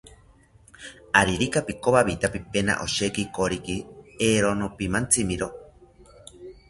Aririka 1.19 1.59
pikowawita 1.67 2.27
pipena 2.33 2.73
osheki 2.87 3.23
koriki, 3.35 3.77
eero 4.29 4.51
nopimantzimiro 4.59 5.47